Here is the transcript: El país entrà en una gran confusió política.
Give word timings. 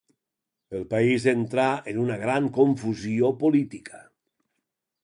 El 0.79 0.87
país 0.93 1.27
entrà 1.33 1.67
en 1.93 2.01
una 2.05 2.17
gran 2.25 2.49
confusió 2.59 3.31
política. 3.45 4.05